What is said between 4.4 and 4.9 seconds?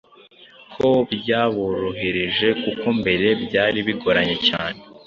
cyane